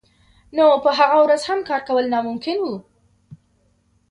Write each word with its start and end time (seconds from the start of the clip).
نو 0.55 0.65
په 0.83 0.89
هغه 0.99 1.17
ورځ 1.25 1.41
هم 1.49 1.59
کار 1.69 1.81
کول 1.87 2.05
ناممکن 2.13 2.57
وو 2.59 2.75